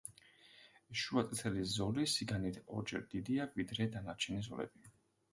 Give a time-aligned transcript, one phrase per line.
[1.01, 4.83] შუა წითელი ზოლი სიგანით ორჯერ დიდია, ვიდრე დანარჩენი ზოლები.